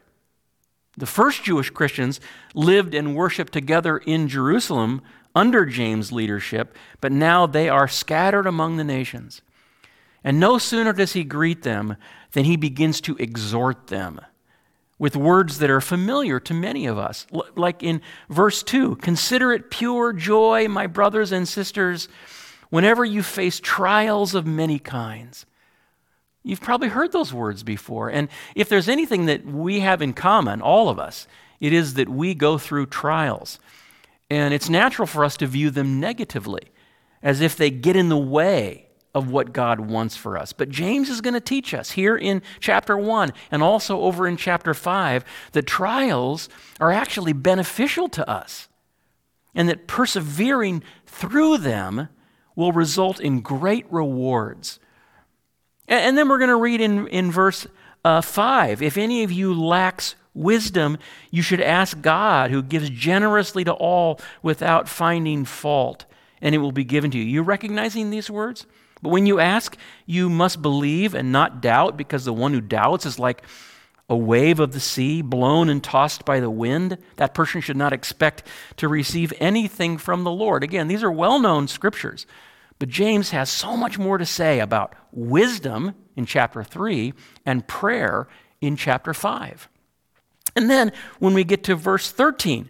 The 0.97 1.07
first 1.07 1.45
Jewish 1.45 1.71
Christians 1.71 2.21
lived 2.55 2.95
and 2.95 3.15
worshiped 3.15 3.53
together 3.53 3.99
in 3.99 4.29
Jerusalem 4.29 5.03
under 5.35 5.65
James' 5.65 6.13
leadership, 6.13 6.77
but 7.01 7.13
now 7.13 7.47
they 7.47 7.69
are 7.69 7.89
scattered 7.89 8.47
among 8.47 8.77
the 8.77 8.85
nations. 8.85 9.43
And 10.25 10.39
no 10.39 10.59
sooner 10.59 10.93
does 10.93 11.13
he 11.13 11.25
greet 11.25 11.63
them 11.63 11.97
than 12.33 12.45
he 12.45 12.57
begins 12.57 13.01
to 13.03 13.17
exhort 13.17 13.87
them 13.87 14.21
with 14.99 15.17
words 15.17 15.59
that 15.59 15.71
are 15.71 15.81
familiar 15.81 16.39
to 16.39 16.53
many 16.53 16.87
of 16.87 16.99
us. 16.99 17.27
like 17.57 17.83
in 17.83 18.03
verse 18.29 18.63
2 18.63 18.97
Consider 18.97 19.53
it 19.53 19.71
pure 19.71 20.13
joy, 20.13 20.69
my 20.69 20.87
brothers 20.87 21.33
and 21.33 21.49
sisters 21.49 22.09
whenever 22.71 23.05
you 23.05 23.23
face 23.23 23.61
trials 23.61 24.35
of 24.35 24.47
many 24.47 24.79
kinds. 24.79 25.47
You've 26.43 26.61
probably 26.61 26.89
heard 26.89 27.12
those 27.12 27.35
words 27.35 27.62
before. 27.62 28.09
And 28.09 28.29
if 28.55 28.69
there's 28.69 28.89
anything 28.89 29.27
that 29.27 29.45
we 29.45 29.81
have 29.81 30.00
in 30.00 30.15
common, 30.15 30.62
all 30.62 30.89
of 30.89 30.99
us, 30.99 31.29
it 31.61 31.73
is 31.73 31.95
that 31.95 32.09
we 32.09 32.35
go 32.35 32.57
through 32.57 32.87
trials. 32.87 33.59
And 34.31 34.55
it's 34.55 34.71
natural 34.71 35.07
for 35.07 35.25
us 35.25 35.37
to 35.39 35.47
view 35.47 35.71
them 35.71 36.00
negatively, 36.00 36.62
as 37.23 37.41
if 37.41 37.57
they 37.57 37.71
get 37.71 37.97
in 37.97 38.09
the 38.09 38.17
way 38.17 38.87
of 39.15 39.31
what 39.31 39.53
God 39.53 39.81
wants 39.81 40.17
for 40.17 40.39
us. 40.39 40.53
But 40.53 40.69
James 40.69 41.11
is 41.11 41.21
going 41.21 41.35
to 41.35 41.41
teach 41.41 41.75
us 41.75 41.91
here 41.91 42.17
in 42.17 42.43
chapter 42.61 42.97
1 42.97 43.33
and 43.50 43.62
also 43.62 44.00
over 44.00 44.27
in 44.27 44.37
chapter 44.37 44.73
5 44.73 45.25
that 45.53 45.67
trials 45.67 46.49
are 46.81 46.93
actually 46.93 47.33
beneficial 47.33 48.09
to 48.11 48.29
us 48.31 48.69
and 49.53 49.69
that 49.69 49.89
persevering 49.89 50.83
through 51.07 51.59
them 51.59 52.09
will 52.61 52.73
result 52.73 53.19
in 53.19 53.40
great 53.40 53.87
rewards. 53.90 54.79
And, 55.88 56.00
and 56.00 56.19
then 56.19 56.29
we're 56.29 56.38
going 56.38 56.50
to 56.50 56.57
read 56.57 56.81
in, 56.81 57.09
in 57.09 57.33
verse 57.33 57.67
uh, 58.05 58.21
5 58.21 58.83
If 58.83 58.97
any 58.97 59.25
of 59.25 59.33
you 59.33 59.52
lacks 59.52 60.14
wisdom, 60.35 60.99
you 61.31 61.43
should 61.43 61.61
ask 61.61 62.00
God, 62.00 62.50
who 62.50 62.62
gives 62.62 62.90
generously 62.90 63.64
to 63.64 63.73
all 63.73 64.21
without 64.43 64.88
finding 64.88 65.45
fault, 65.45 66.05
and 66.40 66.55
it 66.55 66.59
will 66.59 66.71
be 66.71 66.85
given 66.85 67.11
to 67.11 67.19
you. 67.19 67.25
You 67.25 67.43
recognizing 67.43 68.11
these 68.11 68.31
words? 68.31 68.67
But 69.02 69.09
when 69.09 69.25
you 69.25 69.40
ask, 69.40 69.76
you 70.05 70.29
must 70.29 70.61
believe 70.61 71.14
and 71.14 71.33
not 71.33 71.62
doubt, 71.62 71.97
because 71.97 72.26
the 72.26 72.35
one 72.35 72.52
who 72.52 72.61
doubts 72.61 73.07
is 73.07 73.19
like 73.19 73.43
a 74.11 74.17
wave 74.17 74.61
of 74.61 74.73
the 74.73 74.81
sea 74.81 75.23
blown 75.23 75.69
and 75.69 75.83
tossed 75.83 76.25
by 76.25 76.40
the 76.40 76.50
wind. 76.50 76.99
That 77.17 77.33
person 77.33 77.61
should 77.61 77.76
not 77.76 77.93
expect 77.93 78.43
to 78.76 78.88
receive 78.88 79.33
anything 79.38 79.97
from 79.97 80.25
the 80.25 80.33
Lord. 80.33 80.64
Again, 80.64 80.88
these 80.88 81.05
are 81.05 81.12
well 81.12 81.38
known 81.38 81.69
scriptures. 81.69 82.26
But 82.81 82.89
James 82.89 83.31
has 83.31 83.49
so 83.49 83.77
much 83.77 83.97
more 83.97 84.19
to 84.19 84.27
say 84.27 84.59
about 84.59 84.95
wisdom 85.13 85.95
in 86.17 86.27
chapter 86.27 86.65
3 86.65 87.15
and 87.47 87.69
prayer 87.69 88.27
in 88.61 88.75
chapter 88.75 89.15
5. 89.15 89.69
And 90.57 90.69
then 90.69 90.91
when 91.21 91.35
we 91.35 91.45
get 91.45 91.63
to 91.65 91.77
verse 91.77 92.11
13, 92.11 92.69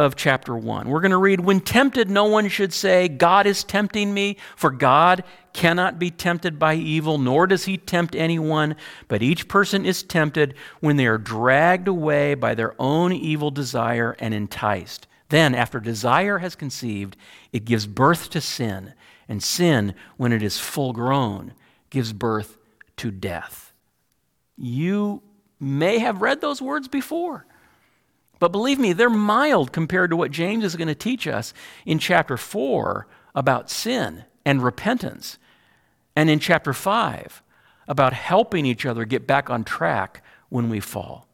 of 0.00 0.16
chapter 0.16 0.56
1. 0.56 0.88
We're 0.88 1.00
going 1.00 1.10
to 1.10 1.18
read 1.18 1.40
When 1.40 1.60
tempted, 1.60 2.10
no 2.10 2.24
one 2.24 2.48
should 2.48 2.72
say, 2.72 3.06
God 3.08 3.46
is 3.46 3.62
tempting 3.64 4.12
me, 4.12 4.38
for 4.56 4.70
God 4.70 5.24
cannot 5.52 5.98
be 5.98 6.10
tempted 6.10 6.58
by 6.58 6.74
evil, 6.74 7.18
nor 7.18 7.46
does 7.46 7.66
he 7.66 7.76
tempt 7.76 8.14
anyone. 8.16 8.76
But 9.08 9.22
each 9.22 9.46
person 9.46 9.84
is 9.84 10.02
tempted 10.02 10.54
when 10.80 10.96
they 10.96 11.06
are 11.06 11.18
dragged 11.18 11.86
away 11.86 12.34
by 12.34 12.54
their 12.54 12.74
own 12.80 13.12
evil 13.12 13.50
desire 13.50 14.16
and 14.18 14.32
enticed. 14.32 15.06
Then, 15.28 15.54
after 15.54 15.78
desire 15.78 16.38
has 16.38 16.56
conceived, 16.56 17.16
it 17.52 17.64
gives 17.64 17.86
birth 17.86 18.30
to 18.30 18.40
sin. 18.40 18.94
And 19.30 19.40
sin, 19.40 19.94
when 20.16 20.32
it 20.32 20.42
is 20.42 20.58
full 20.58 20.92
grown, 20.92 21.54
gives 21.88 22.12
birth 22.12 22.58
to 22.96 23.12
death. 23.12 23.72
You 24.56 25.22
may 25.60 26.00
have 26.00 26.20
read 26.20 26.40
those 26.40 26.60
words 26.60 26.88
before. 26.88 27.46
But 28.40 28.50
believe 28.50 28.80
me, 28.80 28.92
they're 28.92 29.08
mild 29.08 29.72
compared 29.72 30.10
to 30.10 30.16
what 30.16 30.32
James 30.32 30.64
is 30.64 30.74
going 30.74 30.88
to 30.88 30.96
teach 30.96 31.28
us 31.28 31.54
in 31.86 32.00
chapter 32.00 32.36
4 32.36 33.06
about 33.32 33.70
sin 33.70 34.24
and 34.44 34.64
repentance, 34.64 35.38
and 36.16 36.28
in 36.28 36.40
chapter 36.40 36.72
5 36.72 37.40
about 37.86 38.12
helping 38.12 38.66
each 38.66 38.84
other 38.84 39.04
get 39.04 39.28
back 39.28 39.48
on 39.48 39.62
track 39.62 40.24
when 40.48 40.68
we 40.68 40.80
fall. 40.80 41.28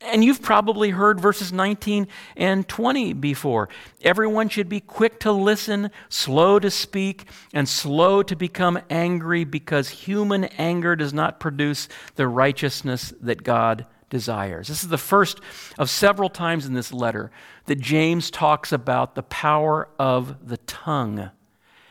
And 0.00 0.22
you've 0.22 0.42
probably 0.42 0.90
heard 0.90 1.20
verses 1.20 1.52
19 1.52 2.06
and 2.36 2.68
20 2.68 3.14
before. 3.14 3.68
Everyone 4.02 4.48
should 4.48 4.68
be 4.68 4.80
quick 4.80 5.18
to 5.20 5.32
listen, 5.32 5.90
slow 6.08 6.60
to 6.60 6.70
speak, 6.70 7.26
and 7.52 7.68
slow 7.68 8.22
to 8.22 8.36
become 8.36 8.78
angry 8.90 9.42
because 9.44 9.88
human 9.88 10.44
anger 10.44 10.94
does 10.94 11.12
not 11.12 11.40
produce 11.40 11.88
the 12.14 12.28
righteousness 12.28 13.12
that 13.20 13.42
God 13.42 13.86
desires. 14.08 14.68
This 14.68 14.84
is 14.84 14.88
the 14.88 14.98
first 14.98 15.40
of 15.78 15.90
several 15.90 16.30
times 16.30 16.64
in 16.64 16.74
this 16.74 16.92
letter 16.92 17.30
that 17.66 17.80
James 17.80 18.30
talks 18.30 18.72
about 18.72 19.16
the 19.16 19.24
power 19.24 19.88
of 19.98 20.48
the 20.48 20.58
tongue 20.58 21.30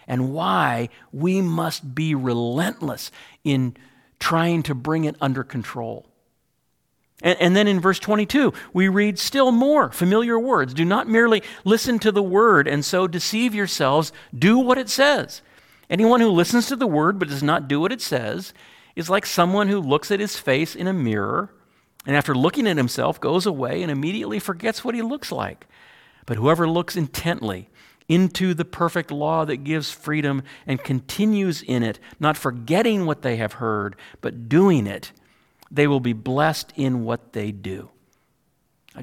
and 0.07 0.33
why 0.33 0.89
we 1.11 1.41
must 1.41 1.93
be 1.93 2.15
relentless 2.15 3.11
in 3.43 3.75
trying 4.19 4.63
to 4.63 4.73
bring 4.73 5.03
it 5.03 5.15
under 5.19 5.43
control. 5.43 6.07
And, 7.23 7.39
and, 7.41 7.55
then 7.55 7.67
in 7.67 7.79
verse 7.79 7.97
22, 7.97 8.53
we 8.73 8.89
read 8.89 9.17
still 9.17 9.51
more 9.51 9.91
familiar 9.91 10.39
words. 10.39 10.73
Do 10.75 10.85
not 10.85 11.07
merely 11.07 11.41
listen 11.63 11.97
to 11.99 12.11
the 12.11 12.21
word 12.21 12.67
and 12.67 12.85
so 12.85 13.07
deceive 13.07 13.55
yourselves, 13.55 14.11
do 14.37 14.59
what 14.59 14.77
it 14.77 14.87
says. 14.87 15.41
Anyone 15.89 16.21
who 16.21 16.29
listens 16.29 16.67
to 16.67 16.75
the 16.75 16.85
word 16.85 17.17
but 17.17 17.29
does 17.29 17.41
not 17.41 17.67
do 17.67 17.79
what 17.79 17.91
it 17.91 18.01
says 18.01 18.53
is 18.95 19.09
like 19.09 19.25
someone 19.25 19.67
who 19.67 19.79
looks 19.79 20.11
at 20.11 20.19
his 20.19 20.37
face 20.37 20.75
in 20.75 20.85
a 20.85 20.93
mirror 20.93 21.51
and 22.07 22.15
after 22.15 22.33
looking 22.33 22.67
at 22.67 22.77
himself, 22.77 23.19
goes 23.19 23.45
away 23.45 23.83
and 23.83 23.91
immediately 23.91 24.39
forgets 24.39 24.83
what 24.83 24.95
he 24.95 25.01
looks 25.01 25.29
like. 25.29 25.67
But 26.25 26.37
whoever 26.37 26.67
looks 26.67 26.95
intently 26.95 27.69
into 28.07 28.53
the 28.53 28.63
perfect 28.63 29.11
law 29.11 29.43
that 29.43 29.65
gives 29.65 29.91
freedom 29.91 30.41
and 30.65 30.81
continues 30.81 31.61
in 31.61 31.83
it, 31.83 31.99
not 32.17 32.37
forgetting 32.37 33.05
what 33.05 33.21
they 33.21 33.35
have 33.35 33.53
heard, 33.53 33.97
but 34.21 34.47
doing 34.47 34.87
it, 34.87 35.11
they 35.71 35.87
will 35.87 35.99
be 35.99 36.13
blessed 36.13 36.73
in 36.75 37.03
what 37.03 37.33
they 37.33 37.51
do. 37.51 37.89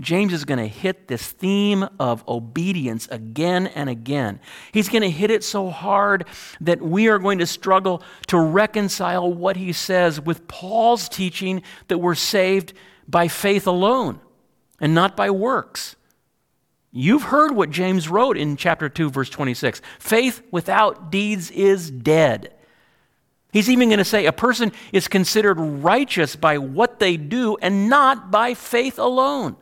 James 0.00 0.32
is 0.32 0.44
going 0.44 0.58
to 0.58 0.66
hit 0.66 1.06
this 1.06 1.30
theme 1.30 1.86
of 2.00 2.26
obedience 2.26 3.06
again 3.10 3.68
and 3.68 3.88
again. 3.88 4.40
He's 4.72 4.88
going 4.88 5.02
to 5.02 5.10
hit 5.10 5.30
it 5.30 5.44
so 5.44 5.70
hard 5.70 6.26
that 6.60 6.82
we 6.82 7.08
are 7.08 7.18
going 7.18 7.38
to 7.38 7.46
struggle 7.46 8.02
to 8.26 8.38
reconcile 8.38 9.32
what 9.32 9.56
he 9.56 9.72
says 9.72 10.20
with 10.20 10.48
Paul's 10.48 11.08
teaching 11.08 11.62
that 11.88 11.98
we're 11.98 12.16
saved 12.16 12.72
by 13.06 13.28
faith 13.28 13.66
alone 13.66 14.20
and 14.80 14.94
not 14.94 15.16
by 15.16 15.30
works. 15.30 15.94
You've 16.90 17.24
heard 17.24 17.52
what 17.52 17.70
James 17.70 18.08
wrote 18.08 18.36
in 18.36 18.56
chapter 18.56 18.88
2, 18.88 19.10
verse 19.10 19.30
26 19.30 19.80
faith 19.98 20.42
without 20.50 21.10
deeds 21.10 21.50
is 21.50 21.90
dead. 21.90 22.53
He's 23.54 23.70
even 23.70 23.88
going 23.88 23.98
to 23.98 24.04
say 24.04 24.26
a 24.26 24.32
person 24.32 24.72
is 24.92 25.06
considered 25.06 25.60
righteous 25.60 26.34
by 26.34 26.58
what 26.58 26.98
they 26.98 27.16
do 27.16 27.56
and 27.62 27.88
not 27.88 28.32
by 28.32 28.52
faith 28.52 28.98
alone. 28.98 29.54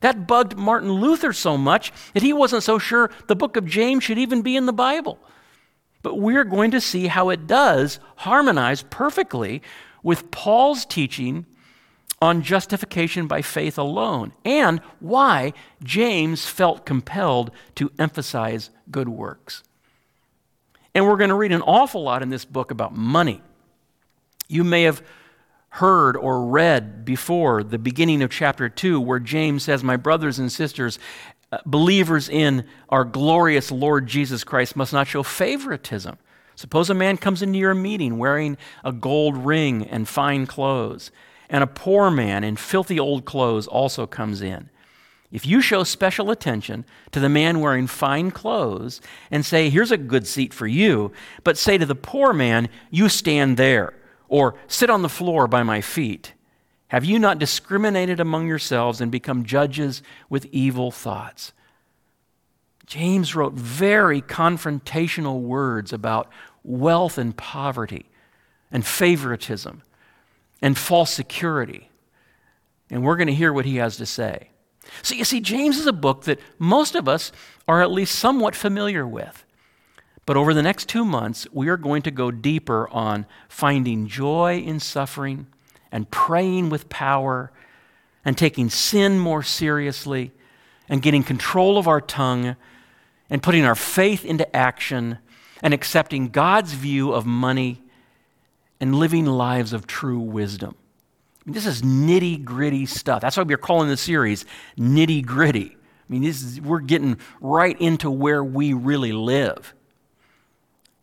That 0.00 0.26
bugged 0.26 0.56
Martin 0.56 0.90
Luther 0.90 1.34
so 1.34 1.58
much 1.58 1.92
that 2.14 2.22
he 2.22 2.32
wasn't 2.32 2.62
so 2.62 2.78
sure 2.78 3.10
the 3.26 3.36
book 3.36 3.58
of 3.58 3.66
James 3.66 4.04
should 4.04 4.16
even 4.16 4.40
be 4.40 4.56
in 4.56 4.64
the 4.64 4.72
Bible. 4.72 5.18
But 6.00 6.14
we're 6.14 6.44
going 6.44 6.70
to 6.70 6.80
see 6.80 7.08
how 7.08 7.28
it 7.28 7.46
does 7.46 8.00
harmonize 8.16 8.84
perfectly 8.84 9.60
with 10.02 10.30
Paul's 10.30 10.86
teaching 10.86 11.44
on 12.22 12.40
justification 12.40 13.26
by 13.26 13.42
faith 13.42 13.76
alone 13.76 14.32
and 14.46 14.80
why 14.98 15.52
James 15.84 16.46
felt 16.46 16.86
compelled 16.86 17.50
to 17.74 17.92
emphasize 17.98 18.70
good 18.90 19.10
works. 19.10 19.62
And 20.94 21.06
we're 21.06 21.16
going 21.16 21.30
to 21.30 21.36
read 21.36 21.52
an 21.52 21.62
awful 21.62 22.02
lot 22.02 22.22
in 22.22 22.30
this 22.30 22.44
book 22.44 22.70
about 22.70 22.94
money. 22.94 23.42
You 24.48 24.64
may 24.64 24.82
have 24.82 25.02
heard 25.70 26.16
or 26.16 26.46
read 26.46 27.04
before 27.04 27.62
the 27.62 27.78
beginning 27.78 28.22
of 28.22 28.30
chapter 28.30 28.68
2, 28.68 29.00
where 29.00 29.20
James 29.20 29.62
says, 29.62 29.84
My 29.84 29.96
brothers 29.96 30.38
and 30.38 30.50
sisters, 30.50 30.98
uh, 31.52 31.58
believers 31.64 32.28
in 32.28 32.66
our 32.88 33.04
glorious 33.04 33.70
Lord 33.70 34.06
Jesus 34.06 34.44
Christ 34.44 34.74
must 34.74 34.92
not 34.92 35.06
show 35.06 35.22
favoritism. 35.22 36.18
Suppose 36.56 36.90
a 36.90 36.94
man 36.94 37.16
comes 37.16 37.40
into 37.40 37.58
your 37.58 37.74
meeting 37.74 38.18
wearing 38.18 38.56
a 38.84 38.92
gold 38.92 39.36
ring 39.36 39.86
and 39.86 40.08
fine 40.08 40.46
clothes, 40.46 41.10
and 41.48 41.62
a 41.62 41.68
poor 41.68 42.10
man 42.10 42.44
in 42.44 42.56
filthy 42.56 43.00
old 43.00 43.24
clothes 43.24 43.66
also 43.66 44.06
comes 44.06 44.42
in. 44.42 44.68
If 45.32 45.46
you 45.46 45.60
show 45.60 45.84
special 45.84 46.30
attention 46.30 46.84
to 47.12 47.20
the 47.20 47.28
man 47.28 47.60
wearing 47.60 47.86
fine 47.86 48.30
clothes 48.30 49.00
and 49.30 49.46
say, 49.46 49.70
Here's 49.70 49.92
a 49.92 49.96
good 49.96 50.26
seat 50.26 50.52
for 50.52 50.66
you, 50.66 51.12
but 51.44 51.56
say 51.56 51.78
to 51.78 51.86
the 51.86 51.94
poor 51.94 52.32
man, 52.32 52.68
You 52.90 53.08
stand 53.08 53.56
there 53.56 53.94
or 54.28 54.56
sit 54.66 54.90
on 54.90 55.02
the 55.02 55.08
floor 55.08 55.46
by 55.46 55.62
my 55.62 55.80
feet? 55.80 56.32
Have 56.88 57.04
you 57.04 57.20
not 57.20 57.38
discriminated 57.38 58.18
among 58.18 58.48
yourselves 58.48 59.00
and 59.00 59.12
become 59.12 59.44
judges 59.44 60.02
with 60.28 60.46
evil 60.46 60.90
thoughts? 60.90 61.52
James 62.84 63.36
wrote 63.36 63.52
very 63.52 64.20
confrontational 64.20 65.40
words 65.42 65.92
about 65.92 66.28
wealth 66.64 67.18
and 67.18 67.36
poverty 67.36 68.06
and 68.72 68.84
favoritism 68.84 69.82
and 70.60 70.76
false 70.76 71.12
security. 71.12 71.88
And 72.90 73.04
we're 73.04 73.16
going 73.16 73.28
to 73.28 73.34
hear 73.34 73.52
what 73.52 73.64
he 73.64 73.76
has 73.76 73.96
to 73.98 74.06
say. 74.06 74.50
So, 75.02 75.14
you 75.14 75.24
see, 75.24 75.40
James 75.40 75.78
is 75.78 75.86
a 75.86 75.92
book 75.92 76.24
that 76.24 76.40
most 76.58 76.94
of 76.94 77.08
us 77.08 77.32
are 77.68 77.82
at 77.82 77.90
least 77.90 78.18
somewhat 78.18 78.54
familiar 78.54 79.06
with. 79.06 79.44
But 80.26 80.36
over 80.36 80.54
the 80.54 80.62
next 80.62 80.88
two 80.88 81.04
months, 81.04 81.46
we 81.52 81.68
are 81.68 81.76
going 81.76 82.02
to 82.02 82.10
go 82.10 82.30
deeper 82.30 82.88
on 82.90 83.26
finding 83.48 84.06
joy 84.06 84.58
in 84.58 84.78
suffering 84.78 85.46
and 85.90 86.10
praying 86.10 86.70
with 86.70 86.88
power 86.88 87.50
and 88.24 88.36
taking 88.36 88.70
sin 88.70 89.18
more 89.18 89.42
seriously 89.42 90.32
and 90.88 91.02
getting 91.02 91.22
control 91.22 91.78
of 91.78 91.88
our 91.88 92.00
tongue 92.00 92.56
and 93.28 93.42
putting 93.42 93.64
our 93.64 93.74
faith 93.74 94.24
into 94.24 94.54
action 94.54 95.18
and 95.62 95.72
accepting 95.72 96.28
God's 96.28 96.72
view 96.72 97.12
of 97.12 97.26
money 97.26 97.82
and 98.80 98.94
living 98.94 99.26
lives 99.26 99.72
of 99.72 99.86
true 99.86 100.18
wisdom. 100.18 100.74
I 101.40 101.42
mean, 101.46 101.54
this 101.54 101.66
is 101.66 101.82
nitty 101.82 102.44
gritty 102.44 102.86
stuff. 102.86 103.22
That's 103.22 103.36
why 103.36 103.44
we're 103.44 103.56
calling 103.56 103.88
the 103.88 103.96
series 103.96 104.44
nitty 104.78 105.24
gritty. 105.24 105.76
I 105.76 106.12
mean, 106.12 106.22
this 106.22 106.42
is, 106.42 106.60
we're 106.60 106.80
getting 106.80 107.18
right 107.40 107.80
into 107.80 108.10
where 108.10 108.44
we 108.44 108.72
really 108.72 109.12
live. 109.12 109.74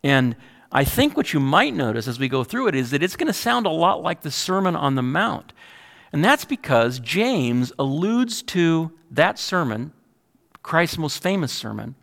And 0.04 0.36
I 0.70 0.84
think 0.84 1.16
what 1.16 1.32
you 1.32 1.40
might 1.40 1.74
notice 1.74 2.06
as 2.06 2.18
we 2.18 2.28
go 2.28 2.44
through 2.44 2.68
it 2.68 2.74
is 2.74 2.90
that 2.90 3.02
it's 3.02 3.16
going 3.16 3.26
to 3.26 3.32
sound 3.32 3.66
a 3.66 3.70
lot 3.70 4.02
like 4.02 4.20
the 4.20 4.30
Sermon 4.30 4.76
on 4.76 4.94
the 4.94 5.02
Mount. 5.02 5.52
And 6.12 6.24
that's 6.24 6.44
because 6.44 7.00
James 7.00 7.72
alludes 7.78 8.42
to 8.42 8.92
that 9.10 9.38
sermon, 9.38 9.92
Christ's 10.62 10.98
most 10.98 11.22
famous 11.22 11.52
sermon, 11.52 11.94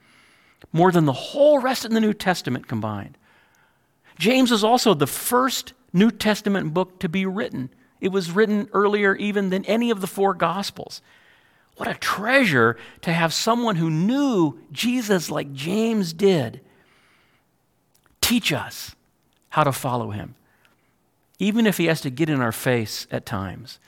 more 0.74 0.92
than 0.92 1.06
the 1.06 1.14
whole 1.14 1.60
rest 1.60 1.86
of 1.86 1.92
the 1.92 2.02
New 2.02 2.14
Testament 2.14 2.68
combined. 2.68 3.18
James 4.18 4.52
is 4.52 4.64
also 4.64 4.94
the 4.94 5.08
first 5.08 5.74
New 5.94 6.12
Testament 6.12 6.74
book 6.74 7.00
to 7.00 7.10
be 7.10 7.26
written. 7.26 7.70
It 8.02 8.10
was 8.10 8.32
written 8.32 8.70
earlier 8.74 9.16
even 9.16 9.50
than 9.50 9.66
any 9.66 9.90
of 9.90 10.02
the 10.02 10.08
four 10.08 10.34
Gospels. 10.34 11.02
What 11.78 11.90
a 11.90 11.96
treasure 11.96 12.78
to 13.02 13.12
have 13.12 13.34
someone 13.34 13.76
who 13.76 13.90
knew 13.90 14.60
Jesus 14.72 15.30
like 15.30 15.54
James 15.54 16.14
did 16.14 16.62
teach 18.22 18.52
us 18.52 18.96
how 19.50 19.64
to 19.64 19.72
follow 19.72 20.12
him. 20.12 20.36
Even 21.38 21.68
if 21.68 21.78
he 21.78 21.86
has 21.86 22.02
to 22.02 22.10
get 22.10 22.30
in 22.30 22.42
our 22.42 22.52
face 22.52 23.08
at 23.12 23.26
times 23.26 23.80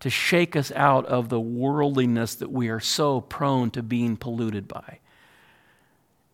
to 0.00 0.10
shake 0.10 0.54
us 0.54 0.72
out 0.72 1.06
of 1.06 1.28
the 1.28 1.40
worldliness 1.40 2.34
that 2.34 2.50
we 2.50 2.68
are 2.68 2.80
so 2.80 3.20
prone 3.20 3.70
to 3.70 3.82
being 3.82 4.16
polluted 4.16 4.68
by. 4.68 4.98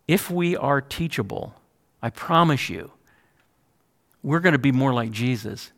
If 0.09 0.31
we 0.31 0.57
are 0.57 0.81
teachable, 0.81 1.55
I 2.03 2.11
promise 2.11 2.69
you, 2.69 2.91
we're 4.23 4.41
going 4.41 4.55
to 4.55 4.59
be 4.59 4.73
more 4.73 4.93
like 4.93 5.11
Jesus 5.11 5.73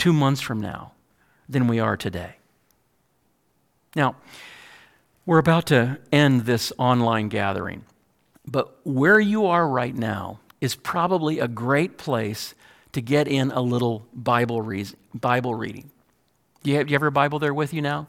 two 0.00 0.12
months 0.12 0.40
from 0.40 0.60
now 0.60 0.92
than 1.48 1.68
we 1.68 1.78
are 1.78 1.96
today. 1.96 2.36
Now, 3.94 4.16
we're 5.26 5.38
about 5.38 5.66
to 5.66 5.98
end 6.10 6.42
this 6.42 6.72
online 6.78 7.28
gathering, 7.28 7.84
but 8.46 8.78
where 8.84 9.20
you 9.20 9.46
are 9.46 9.68
right 9.68 9.94
now, 9.94 10.40
is 10.60 10.74
probably 10.74 11.38
a 11.38 11.48
great 11.48 11.96
place 11.96 12.54
to 12.92 13.00
get 13.00 13.26
in 13.26 13.50
a 13.50 13.60
little 13.60 14.06
Bible, 14.12 14.60
Bible 15.14 15.54
reading. 15.54 15.90
Do 16.62 16.70
you, 16.70 16.76
have, 16.76 16.86
do 16.86 16.90
you 16.90 16.94
have 16.94 17.02
your 17.02 17.10
Bible 17.10 17.38
there 17.38 17.54
with 17.54 17.72
you 17.72 17.80
now? 17.80 18.08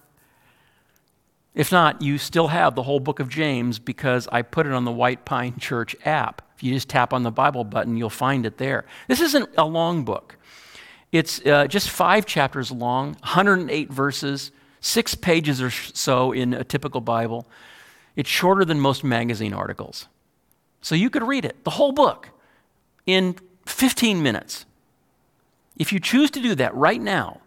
If 1.54 1.72
not, 1.72 2.02
you 2.02 2.18
still 2.18 2.48
have 2.48 2.76
the 2.76 2.84
whole 2.84 3.00
book 3.00 3.20
of 3.20 3.30
James 3.30 3.80
because 3.80 4.28
I 4.32 4.42
put 4.42 4.66
it 4.66 4.74
on 4.74 4.86
the 4.86 4.92
White 4.92 5.26
Pine 5.26 5.58
Church 5.60 5.96
app. 6.06 6.42
If 6.56 6.64
you 6.64 6.74
just 6.74 6.90
tap 6.90 7.14
on 7.14 7.24
the 7.24 7.32
Bible 7.32 7.64
button, 7.64 7.98
you'll 7.98 8.10
find 8.10 8.46
it 8.46 8.58
there. 8.58 8.86
This 9.08 9.22
isn't 9.22 9.50
a 9.58 9.66
long 9.66 10.04
book, 10.04 10.38
it's 11.12 11.46
uh, 11.46 11.68
just 11.68 11.90
five 11.90 12.26
chapters 12.26 12.72
long, 12.72 13.14
108 13.22 13.92
verses, 13.92 14.52
six 14.80 15.14
pages 15.16 15.62
or 15.62 15.70
so 15.70 16.32
in 16.32 16.54
a 16.54 16.64
typical 16.64 17.02
Bible. 17.02 17.48
It's 18.16 18.30
shorter 18.30 18.66
than 18.66 18.80
most 18.80 19.04
magazine 19.04 19.54
articles. 19.54 20.08
So 20.82 20.96
you 20.96 21.10
could 21.10 21.24
read 21.24 21.46
it, 21.46 21.64
the 21.64 21.72
whole 21.72 21.92
book 21.92 22.30
in 23.06 23.36
15 23.66 24.24
minutes. 24.24 24.66
If 25.78 25.94
you 25.94 26.00
choose 26.00 26.32
to 26.32 26.42
do 26.42 26.56
that 26.56 26.74
right 26.76 27.02
now, 27.02 27.42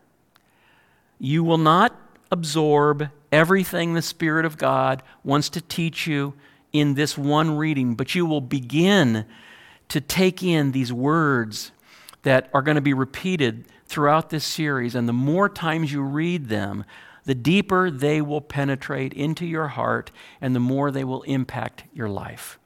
you 1.19 1.43
will 1.43 1.59
not 1.59 1.99
absorb 2.31 3.11
everything 3.33 3.95
the 3.95 4.03
Spirit 4.03 4.45
of 4.45 4.59
God 4.59 5.03
wants 5.23 5.49
to 5.51 5.61
teach 5.61 6.07
you 6.07 6.35
in 6.73 6.95
this 6.95 7.17
one 7.17 7.57
reading, 7.57 7.95
but 7.95 8.15
you 8.15 8.27
will 8.27 8.41
begin 8.41 9.25
to 9.89 10.01
take 10.01 10.43
in 10.43 10.73
these 10.73 10.93
words 10.93 11.71
that 12.25 12.51
are 12.53 12.63
going 12.63 12.75
to 12.75 12.83
be 12.83 12.93
repeated 12.93 13.65
throughout 13.87 14.31
this 14.31 14.45
series. 14.45 14.95
And 14.95 15.09
the 15.09 15.13
more 15.13 15.49
times 15.49 15.93
you 15.93 16.03
read 16.03 16.49
them, 16.49 16.85
the 17.25 17.35
deeper 17.35 17.91
they 17.91 18.21
will 18.21 18.41
penetrate 18.41 19.15
into 19.15 19.47
your 19.47 19.69
heart 19.69 20.11
and 20.41 20.55
the 20.55 20.61
more 20.61 20.91
they 20.91 21.05
will 21.05 21.23
impact 21.23 21.85
your 21.95 22.09
life. 22.09 22.59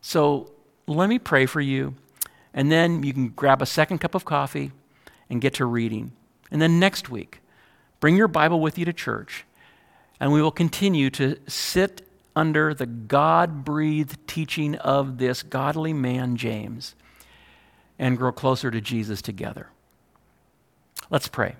So 0.00 0.50
let 0.86 1.08
me 1.08 1.18
pray 1.18 1.46
for 1.46 1.60
you. 1.60 1.94
And 2.52 2.70
then 2.70 3.02
you 3.02 3.12
can 3.12 3.28
grab 3.28 3.62
a 3.62 3.66
second 3.66 3.98
cup 3.98 4.14
of 4.14 4.24
coffee 4.24 4.72
and 5.28 5.40
get 5.40 5.54
to 5.54 5.64
reading. 5.64 6.12
And 6.50 6.60
then 6.60 6.80
next 6.80 7.08
week, 7.08 7.40
bring 8.00 8.16
your 8.16 8.28
Bible 8.28 8.60
with 8.60 8.76
you 8.76 8.84
to 8.84 8.92
church. 8.92 9.44
And 10.18 10.32
we 10.32 10.42
will 10.42 10.50
continue 10.50 11.08
to 11.10 11.38
sit 11.46 12.02
under 12.34 12.74
the 12.74 12.86
God 12.86 13.64
breathed 13.64 14.26
teaching 14.26 14.74
of 14.76 15.18
this 15.18 15.42
godly 15.42 15.92
man, 15.92 16.36
James, 16.36 16.94
and 18.00 18.16
grow 18.16 18.32
closer 18.32 18.70
to 18.70 18.80
Jesus 18.80 19.20
together. 19.20 19.68
Let's 21.10 21.28
pray. 21.28 21.54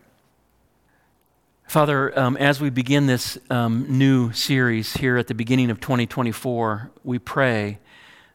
Father, 1.68 2.18
um, 2.18 2.36
as 2.38 2.60
we 2.60 2.70
begin 2.70 3.06
this 3.06 3.38
um, 3.50 3.86
new 3.88 4.32
series 4.32 4.94
here 4.94 5.18
at 5.18 5.28
the 5.28 5.34
beginning 5.34 5.70
of 5.70 5.80
2024, 5.80 6.90
we 7.04 7.18
pray 7.18 7.78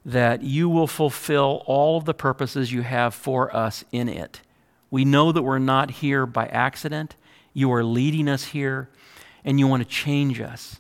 that 0.06 0.44
you 0.44 0.70
will 0.70 0.88
fulfill 0.88 1.63
all 1.65 1.98
of 1.98 2.06
the 2.06 2.13
purposes 2.13 2.72
you 2.72 2.84
have 2.84 3.13
for 3.15 3.54
us 3.54 3.84
in 3.91 4.08
it. 4.08 4.39
We 4.91 5.04
know 5.04 5.32
that 5.32 5.41
we're 5.41 5.58
not 5.58 5.89
here 5.89 6.28
by 6.28 6.46
accident. 6.46 7.15
You 7.54 7.74
are 7.74 7.84
leading 7.84 8.30
us 8.30 8.46
here, 8.46 8.88
and 9.44 9.60
you 9.60 9.68
want 9.68 9.82
to 9.82 9.89
change 9.89 10.39
us. 10.39 10.80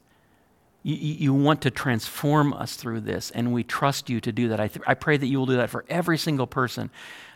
You, 0.85 0.95
you 0.95 1.33
want 1.33 1.61
to 1.63 1.71
transform 1.71 2.53
us 2.53 2.75
through 2.75 2.99
this, 2.99 3.31
and 3.31 3.51
we 3.51 3.63
trust 3.63 4.07
you 4.07 4.21
to 4.21 4.31
do 4.31 4.49
that. 4.49 4.59
I, 4.59 4.67
th- 4.67 4.85
I 4.85 4.93
pray 4.93 5.17
that 5.17 5.25
you 5.25 5.39
will 5.39 5.47
do 5.47 5.55
that 5.55 5.71
for 5.71 5.83
every 5.89 6.15
single 6.19 6.45
person 6.45 6.91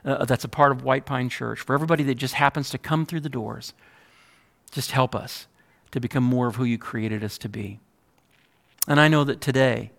uh, 0.05 0.23
that's 0.25 0.43
a 0.43 0.47
part 0.47 0.71
of 0.71 0.83
White 0.83 1.07
Pine 1.07 1.29
Church, 1.29 1.59
for 1.59 1.73
everybody 1.73 2.03
that 2.03 2.15
just 2.15 2.35
happens 2.35 2.69
to 2.69 2.77
come 2.77 3.07
through 3.07 3.21
the 3.21 3.29
doors. 3.29 3.73
Just 4.69 4.91
help 4.91 5.15
us 5.15 5.47
to 5.89 5.99
become 5.99 6.23
more 6.23 6.45
of 6.45 6.57
who 6.57 6.63
you 6.63 6.77
created 6.77 7.23
us 7.23 7.39
to 7.39 7.49
be. 7.49 7.79
And 8.87 8.99
I 8.99 9.07
know 9.07 9.23
that 9.23 9.41
today, 9.41 9.89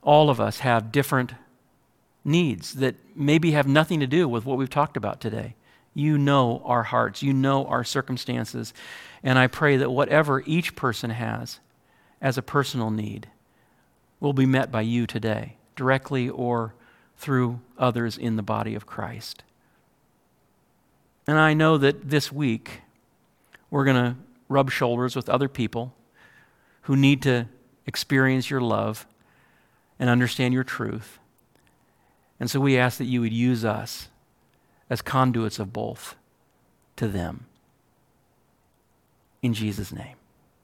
all 0.00 0.30
of 0.30 0.40
us 0.40 0.60
have 0.60 0.90
different 0.90 1.34
needs 2.24 2.76
that 2.76 2.94
maybe 3.14 3.50
have 3.50 3.68
nothing 3.68 4.00
to 4.00 4.06
do 4.06 4.26
with 4.26 4.46
what 4.46 4.56
we've 4.56 4.70
talked 4.70 4.96
about 4.96 5.20
today. 5.20 5.54
You 5.92 6.16
know 6.16 6.62
our 6.64 6.84
hearts, 6.84 7.22
you 7.22 7.34
know 7.34 7.66
our 7.66 7.84
circumstances. 7.84 8.72
And 9.22 9.38
I 9.38 9.48
pray 9.48 9.76
that 9.76 9.90
whatever 9.90 10.42
each 10.46 10.74
person 10.76 11.10
has 11.10 11.60
as 12.24 12.38
a 12.38 12.42
personal 12.42 12.90
need 12.90 13.28
will 14.18 14.32
be 14.32 14.46
met 14.46 14.72
by 14.72 14.80
you 14.80 15.06
today, 15.06 15.56
directly 15.76 16.26
or 16.28 16.74
through 17.18 17.60
others 17.78 18.16
in 18.16 18.36
the 18.36 18.42
body 18.42 18.74
of 18.74 18.86
Christ. 18.86 19.44
And 21.26 21.38
I 21.38 21.52
know 21.52 21.76
that 21.76 22.08
this 22.08 22.32
week, 22.32 22.80
we're 23.70 23.84
going 23.84 24.02
to 24.02 24.16
rub 24.48 24.70
shoulders 24.70 25.14
with 25.14 25.28
other 25.28 25.48
people 25.48 25.94
who 26.82 26.96
need 26.96 27.20
to 27.22 27.46
experience 27.86 28.48
your 28.48 28.60
love 28.62 29.06
and 29.98 30.08
understand 30.08 30.54
your 30.54 30.64
truth. 30.64 31.18
And 32.40 32.50
so 32.50 32.58
we 32.58 32.78
ask 32.78 32.96
that 32.98 33.04
you 33.04 33.20
would 33.20 33.32
use 33.34 33.66
us 33.66 34.08
as 34.88 35.02
conduits 35.02 35.58
of 35.58 35.74
both 35.74 36.16
to 36.96 37.06
them. 37.06 37.44
In 39.42 39.52
Jesus' 39.52 39.92
name. 39.92 40.16